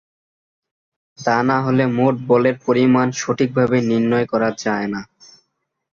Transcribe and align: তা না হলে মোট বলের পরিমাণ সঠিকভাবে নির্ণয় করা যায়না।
তা 1.19 1.35
না 1.47 1.57
হলে 1.65 1.83
মোট 1.97 2.15
বলের 2.29 2.55
পরিমাণ 2.65 3.07
সঠিকভাবে 3.21 3.77
নির্ণয় 3.89 4.27
করা 4.31 4.49
যায়না। 4.63 5.01